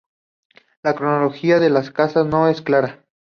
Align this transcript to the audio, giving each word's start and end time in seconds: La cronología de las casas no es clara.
La 0.81 0.95
cronología 0.95 1.59
de 1.59 1.69
las 1.69 1.91
casas 1.91 2.25
no 2.25 2.47
es 2.47 2.63
clara. 2.63 3.05